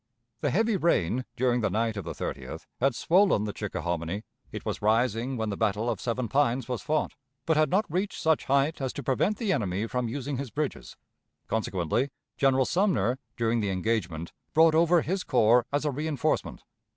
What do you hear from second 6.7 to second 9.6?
fought, but had not reached such height as to prevent the